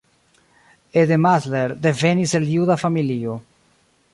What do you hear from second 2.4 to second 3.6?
el juda familio.